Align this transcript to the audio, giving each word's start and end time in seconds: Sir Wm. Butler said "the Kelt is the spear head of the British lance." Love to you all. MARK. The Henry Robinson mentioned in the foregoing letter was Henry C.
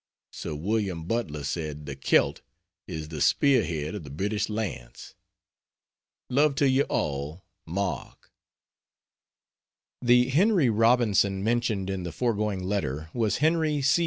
Sir 0.33 0.55
Wm. 0.55 1.03
Butler 1.03 1.43
said 1.43 1.85
"the 1.85 1.95
Kelt 1.95 2.41
is 2.87 3.09
the 3.09 3.21
spear 3.21 3.63
head 3.63 3.93
of 3.93 4.03
the 4.03 4.09
British 4.09 4.49
lance." 4.49 5.13
Love 6.27 6.55
to 6.55 6.67
you 6.67 6.85
all. 6.85 7.45
MARK. 7.67 8.31
The 10.01 10.29
Henry 10.29 10.71
Robinson 10.71 11.43
mentioned 11.43 11.87
in 11.91 12.01
the 12.01 12.11
foregoing 12.11 12.63
letter 12.63 13.11
was 13.13 13.37
Henry 13.45 13.83
C. 13.83 13.99